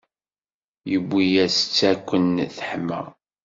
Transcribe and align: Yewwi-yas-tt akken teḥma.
Yewwi-yas-tt 0.89 1.81
akken 1.91 2.25
teḥma. 2.55 2.99